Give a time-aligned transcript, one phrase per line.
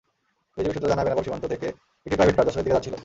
[0.55, 1.67] BGB সূত্র জানায়, বেনাপোল সীমান্ত থেকে
[2.05, 2.95] একটি প্রাইভেট কার যশোরের দিকে যাচ্ছিল।